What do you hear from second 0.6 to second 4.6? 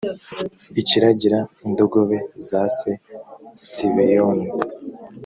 akiragira indogobe za se sibeyoni